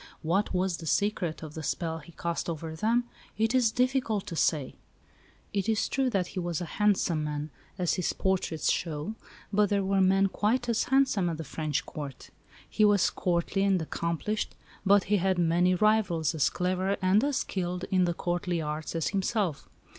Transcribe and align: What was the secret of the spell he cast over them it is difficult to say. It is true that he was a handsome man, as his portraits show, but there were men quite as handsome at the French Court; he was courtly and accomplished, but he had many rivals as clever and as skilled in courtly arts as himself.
What 0.23 0.51
was 0.51 0.77
the 0.77 0.87
secret 0.87 1.43
of 1.43 1.53
the 1.53 1.61
spell 1.61 1.99
he 1.99 2.13
cast 2.13 2.49
over 2.49 2.75
them 2.75 3.03
it 3.37 3.53
is 3.53 3.69
difficult 3.71 4.25
to 4.25 4.35
say. 4.35 4.73
It 5.53 5.69
is 5.69 5.87
true 5.87 6.09
that 6.09 6.29
he 6.29 6.39
was 6.39 6.59
a 6.59 6.65
handsome 6.81 7.23
man, 7.23 7.51
as 7.77 7.93
his 7.93 8.11
portraits 8.11 8.71
show, 8.71 9.13
but 9.53 9.69
there 9.69 9.83
were 9.83 10.01
men 10.01 10.25
quite 10.25 10.67
as 10.67 10.85
handsome 10.85 11.29
at 11.29 11.37
the 11.37 11.43
French 11.43 11.85
Court; 11.85 12.31
he 12.67 12.83
was 12.83 13.11
courtly 13.11 13.61
and 13.63 13.79
accomplished, 13.79 14.55
but 14.83 15.03
he 15.03 15.17
had 15.17 15.37
many 15.37 15.75
rivals 15.75 16.33
as 16.33 16.49
clever 16.49 16.97
and 16.99 17.23
as 17.23 17.37
skilled 17.37 17.83
in 17.91 18.11
courtly 18.13 18.59
arts 18.59 18.95
as 18.95 19.09
himself. 19.09 19.69